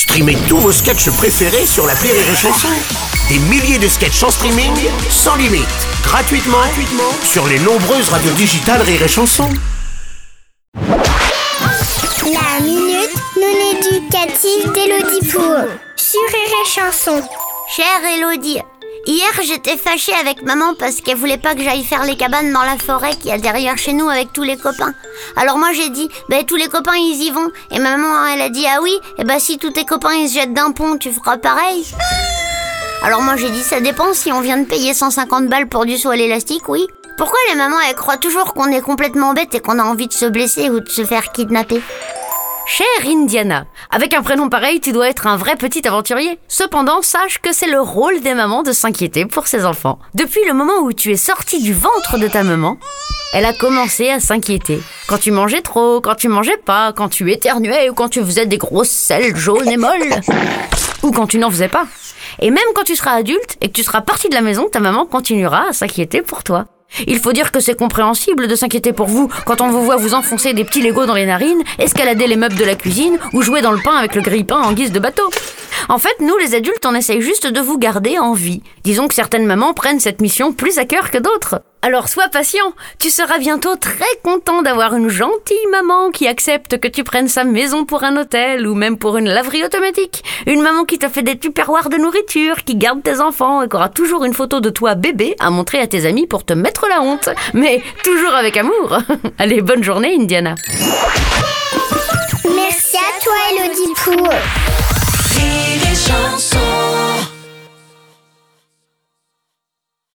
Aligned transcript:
Streamez 0.00 0.38
tous 0.48 0.56
vos 0.56 0.72
sketchs 0.72 1.10
préférés 1.10 1.66
sur 1.66 1.86
la 1.86 1.92
Rire 1.92 2.14
et 2.14 2.34
Chanson. 2.34 2.68
Des 3.28 3.38
milliers 3.38 3.78
de 3.78 3.86
sketchs 3.86 4.22
en 4.22 4.30
streaming, 4.30 4.72
sans 5.10 5.36
limite, 5.36 5.68
gratuitement, 6.02 6.56
sur 7.22 7.46
les 7.46 7.58
nombreuses 7.58 8.08
radios 8.08 8.32
digitales 8.32 8.80
Rire 8.80 9.02
et 9.02 9.08
Chanson. 9.08 9.50
La 10.74 12.60
minute 12.62 13.14
non 13.36 13.56
éducative 13.72 14.72
d'Elodie 14.72 15.28
Pour 15.30 15.66
sur 15.96 16.22
Rire 16.32 16.64
Chanson. 16.64 17.22
Chère 17.68 18.02
Elodie, 18.16 18.62
hier 19.06 19.30
j'étais 19.42 19.76
fâchée 19.76 20.14
avec 20.20 20.42
maman 20.42 20.74
parce 20.78 21.00
qu'elle 21.00 21.16
voulait 21.16 21.38
pas 21.38 21.54
que 21.54 21.62
j'aille 21.62 21.84
faire 21.84 22.04
les 22.04 22.16
cabanes 22.16 22.52
dans 22.52 22.62
la 22.62 22.76
forêt 22.76 23.14
qu'il 23.16 23.30
y 23.30 23.32
a 23.32 23.38
derrière 23.38 23.78
chez 23.78 23.92
nous 23.92 24.08
avec 24.08 24.32
tous 24.32 24.42
les 24.42 24.56
copains. 24.56 24.94
Alors 25.36 25.58
moi 25.58 25.72
j'ai 25.72 25.90
dit, 25.90 26.08
ben 26.28 26.44
tous 26.44 26.56
les 26.56 26.68
copains 26.68 26.96
ils 26.96 27.22
y 27.22 27.30
vont. 27.30 27.50
Et 27.70 27.78
ma 27.78 27.96
maman 27.96 28.26
elle 28.26 28.42
a 28.42 28.48
dit, 28.48 28.66
ah 28.66 28.80
oui, 28.82 28.98
et 29.18 29.24
ben 29.24 29.38
si 29.38 29.58
tous 29.58 29.70
tes 29.70 29.84
copains 29.84 30.14
ils 30.14 30.28
se 30.28 30.34
jettent 30.34 30.54
d'un 30.54 30.72
pont, 30.72 30.98
tu 30.98 31.12
feras 31.12 31.38
pareil. 31.38 31.86
Alors 33.02 33.22
moi 33.22 33.36
j'ai 33.36 33.50
dit, 33.50 33.62
ça 33.62 33.80
dépend 33.80 34.12
si 34.12 34.32
on 34.32 34.40
vient 34.40 34.58
de 34.58 34.66
payer 34.66 34.94
150 34.94 35.48
balles 35.48 35.68
pour 35.68 35.86
du 35.86 35.96
saut 35.96 36.10
à 36.10 36.16
l'élastique, 36.16 36.68
oui. 36.68 36.86
Pourquoi 37.16 37.38
les 37.48 37.54
mamans 37.54 37.80
elles 37.88 37.94
croient 37.94 38.16
toujours 38.16 38.54
qu'on 38.54 38.70
est 38.72 38.80
complètement 38.80 39.34
bête 39.34 39.54
et 39.54 39.60
qu'on 39.60 39.78
a 39.78 39.84
envie 39.84 40.08
de 40.08 40.12
se 40.12 40.26
blesser 40.26 40.70
ou 40.70 40.80
de 40.80 40.88
se 40.88 41.04
faire 41.04 41.32
kidnapper? 41.32 41.82
Chère 42.72 42.86
Indiana, 43.04 43.66
avec 43.90 44.14
un 44.14 44.22
prénom 44.22 44.48
pareil, 44.48 44.80
tu 44.80 44.92
dois 44.92 45.08
être 45.08 45.26
un 45.26 45.36
vrai 45.36 45.56
petit 45.56 45.88
aventurier. 45.88 46.38
Cependant, 46.46 47.02
sache 47.02 47.40
que 47.40 47.52
c'est 47.52 47.68
le 47.68 47.80
rôle 47.80 48.20
des 48.20 48.32
mamans 48.32 48.62
de 48.62 48.70
s'inquiéter 48.70 49.26
pour 49.26 49.48
ses 49.48 49.64
enfants. 49.64 49.98
Depuis 50.14 50.44
le 50.46 50.54
moment 50.54 50.78
où 50.84 50.92
tu 50.92 51.10
es 51.10 51.16
sorti 51.16 51.60
du 51.60 51.74
ventre 51.74 52.16
de 52.16 52.28
ta 52.28 52.44
maman, 52.44 52.78
elle 53.32 53.44
a 53.44 53.52
commencé 53.52 54.08
à 54.10 54.20
s'inquiéter. 54.20 54.80
Quand 55.08 55.18
tu 55.18 55.32
mangeais 55.32 55.62
trop, 55.62 56.00
quand 56.00 56.14
tu 56.14 56.28
mangeais 56.28 56.58
pas, 56.58 56.92
quand 56.92 57.08
tu 57.08 57.32
éternuais 57.32 57.90
ou 57.90 57.94
quand 57.94 58.08
tu 58.08 58.24
faisais 58.24 58.46
des 58.46 58.58
grosses 58.58 58.88
selles 58.88 59.34
jaunes 59.34 59.68
et 59.68 59.76
molles. 59.76 60.20
Ou 61.02 61.10
quand 61.10 61.26
tu 61.26 61.38
n'en 61.38 61.50
faisais 61.50 61.68
pas. 61.68 61.88
Et 62.38 62.52
même 62.52 62.62
quand 62.76 62.84
tu 62.84 62.94
seras 62.94 63.16
adulte 63.16 63.56
et 63.60 63.66
que 63.66 63.72
tu 63.72 63.82
seras 63.82 64.02
parti 64.02 64.28
de 64.28 64.34
la 64.34 64.42
maison, 64.42 64.68
ta 64.70 64.78
maman 64.78 65.06
continuera 65.06 65.70
à 65.70 65.72
s'inquiéter 65.72 66.22
pour 66.22 66.44
toi. 66.44 66.66
Il 67.06 67.18
faut 67.18 67.32
dire 67.32 67.52
que 67.52 67.60
c'est 67.60 67.76
compréhensible 67.76 68.48
de 68.48 68.54
s'inquiéter 68.54 68.92
pour 68.92 69.06
vous 69.06 69.28
quand 69.46 69.60
on 69.60 69.70
vous 69.70 69.82
voit 69.82 69.96
vous 69.96 70.14
enfoncer 70.14 70.52
des 70.52 70.64
petits 70.64 70.82
Legos 70.82 71.06
dans 71.06 71.14
les 71.14 71.26
narines, 71.26 71.62
escalader 71.78 72.26
les 72.26 72.36
meubles 72.36 72.56
de 72.56 72.64
la 72.64 72.74
cuisine 72.74 73.18
ou 73.32 73.42
jouer 73.42 73.62
dans 73.62 73.72
le 73.72 73.80
pain 73.82 73.96
avec 73.96 74.14
le 74.14 74.22
grille-pain 74.22 74.60
en 74.60 74.72
guise 74.72 74.92
de 74.92 74.98
bateau. 74.98 75.28
En 75.88 75.98
fait, 75.98 76.16
nous 76.20 76.36
les 76.38 76.54
adultes, 76.54 76.86
on 76.86 76.94
essaye 76.94 77.20
juste 77.20 77.46
de 77.46 77.60
vous 77.60 77.78
garder 77.78 78.18
en 78.18 78.32
vie. 78.32 78.62
Disons 78.84 79.08
que 79.08 79.14
certaines 79.14 79.46
mamans 79.46 79.74
prennent 79.74 80.00
cette 80.00 80.20
mission 80.20 80.52
plus 80.52 80.78
à 80.78 80.84
cœur 80.84 81.10
que 81.10 81.18
d'autres. 81.18 81.62
Alors 81.82 82.08
sois 82.08 82.28
patient, 82.28 82.74
tu 82.98 83.08
seras 83.08 83.38
bientôt 83.38 83.74
très 83.74 84.04
content 84.22 84.60
d'avoir 84.60 84.94
une 84.94 85.08
gentille 85.08 85.56
maman 85.70 86.10
qui 86.10 86.28
accepte 86.28 86.78
que 86.78 86.88
tu 86.88 87.04
prennes 87.04 87.28
sa 87.28 87.42
maison 87.42 87.86
pour 87.86 88.04
un 88.04 88.18
hôtel 88.18 88.66
ou 88.66 88.74
même 88.74 88.98
pour 88.98 89.16
une 89.16 89.30
laverie 89.30 89.64
automatique. 89.64 90.22
Une 90.46 90.60
maman 90.60 90.84
qui 90.84 90.98
te 90.98 91.08
fait 91.08 91.22
des 91.22 91.38
tupperwares 91.38 91.88
de 91.88 91.96
nourriture, 91.96 92.64
qui 92.64 92.74
garde 92.74 93.02
tes 93.02 93.20
enfants 93.20 93.62
et 93.62 93.68
qui 93.68 93.76
aura 93.76 93.88
toujours 93.88 94.26
une 94.26 94.34
photo 94.34 94.60
de 94.60 94.68
toi 94.68 94.94
bébé 94.94 95.36
à 95.40 95.48
montrer 95.48 95.80
à 95.80 95.86
tes 95.86 96.04
amis 96.04 96.26
pour 96.26 96.44
te 96.44 96.52
mettre 96.52 96.86
la 96.86 97.00
honte. 97.00 97.30
Mais 97.54 97.82
toujours 98.04 98.34
avec 98.34 98.58
amour. 98.58 98.98
Allez, 99.38 99.62
bonne 99.62 99.82
journée 99.82 100.14
Indiana. 100.20 100.54
Merci 102.44 102.98
à 102.98 103.22
toi 103.22 103.34
Elodie 103.52 103.94
Pour 104.04 104.28